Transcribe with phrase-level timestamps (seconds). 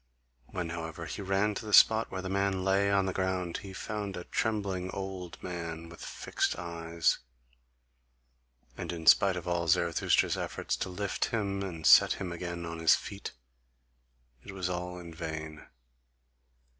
[0.47, 3.71] When, however, he ran to the spot where the man lay on the ground, he
[3.71, 7.19] found a trembling old man, with fixed eyes;
[8.75, 12.79] and in spite of all Zarathustra's efforts to lift him and set him again on
[12.79, 13.33] his feet,
[14.43, 15.67] it was all in vain.